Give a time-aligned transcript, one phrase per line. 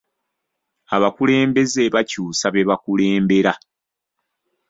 [0.95, 3.53] Abakulembeze bakyusa be bakulembera.